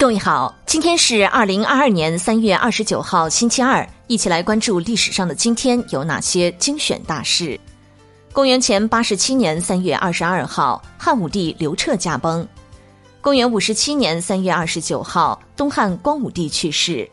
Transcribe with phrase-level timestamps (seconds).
[0.00, 7.60] 各位好，今天是二零二二年三月二十九号，星期二，一起来关注历史上的今天有哪些精选大事。
[8.32, 12.48] 公元前八十七年三月二十二号，汉武帝刘彻驾崩。
[13.20, 17.06] 公元五十七年三月二十九号，东汉光武帝去世。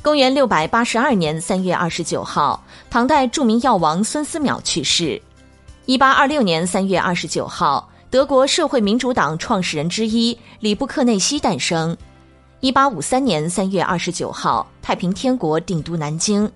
[0.00, 5.20] 公元六百八十二年三月二十九号，唐代著名药王孙思邈去世。
[5.86, 7.88] 一八二六年三月二十九号。
[8.10, 11.96] 德国社会民主党创始人之一里布克内西诞生。
[12.62, 16.48] 一八五三年三月二十九号，太平天国定都南京。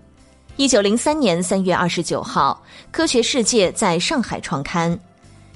[0.55, 4.97] 一九零三年三月二十九号，《科学世界》在上海创刊。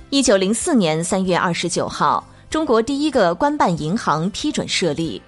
[0.09, 5.23] 一九零四年三月二十九号，中国第一个官办银行批准设立。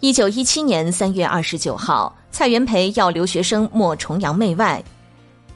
[0.00, 4.82] 一九一七年三月二十九号，蔡元培要留学生莫崇洋媚外。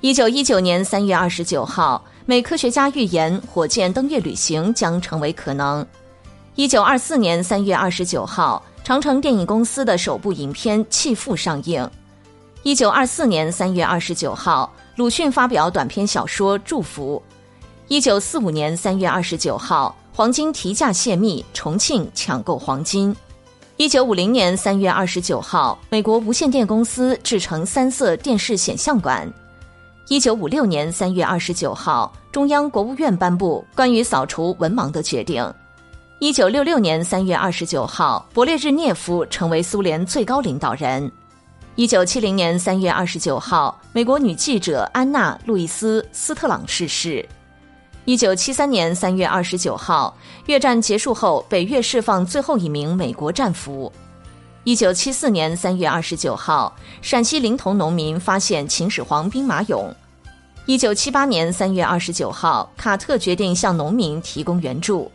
[0.03, 2.05] 一九一九年三月二十九号。
[2.27, 5.87] 美科学家预言火箭登月旅行将成为可能。
[6.57, 11.87] 一九二四年三月二十九号，长城电影公司的首部影片《弃妇》上映。
[12.63, 17.23] 一九二四年三月二十九号，鲁迅发表短篇小说《祝福》。
[17.89, 23.15] 一九四五年三月二十九号，黄金提价泄密，重庆抢购黄金。
[23.77, 29.31] 一九五零年三月二十九号，美国无线电公司制成三色电视显像管。
[30.09, 35.47] 一九五六年三月二十九号，中央国务院颁布关于扫除文盲的决定。
[36.21, 41.09] 一九六六年三月二十九号，勃列日涅夫成为苏联最高领导人。
[41.77, 47.25] 一九七零年三月二十九号，美国女记者安娜·路易斯·斯特朗逝世。
[48.05, 50.13] 一九七三年三月二十九号，
[50.47, 53.93] 越战结束后，北越释放最后一名美国战俘。
[54.65, 59.95] 一九七四年三月二十九号，陕西临潼农民发现秦始皇兵马俑。
[60.67, 65.09] 一九七八年三月二十九号，卡特决定向农民提供援助。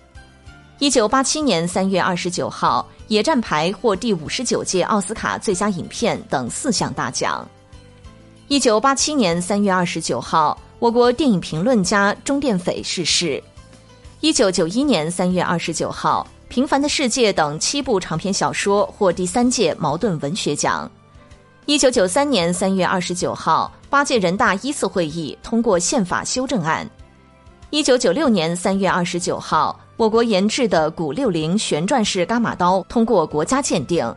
[0.84, 7.48] 一九八七年三月二十九号，《野战排》获第五十九届奥斯卡最佳影片等四项大奖。
[8.50, 13.42] 一九八七年三月二十九号，我国电影评论家钟殿斐逝世。
[14.20, 16.28] 一九九一年三月二十九号。
[16.54, 20.92] 《平凡的世界》等七部长篇小说获第三届茅盾文学奖。
[21.66, 26.86] 一九九三年三月二十九号，八届人大一次会议通过宪法修正案。
[27.70, 34.14] 一九九六年三月二十九号，我国研制的古六零旋转式伽马刀通过国家鉴定。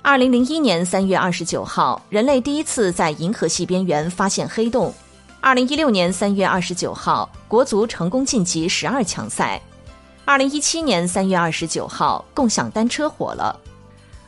[0.00, 4.92] 二零零一年三月二十九号，人类第一次在银河系边缘发现黑洞。
[5.40, 9.60] 二零一六年三月二十九号，国足成功晋级十二强赛。
[10.24, 13.54] 二零一七年三月二十九号，共享单车火了。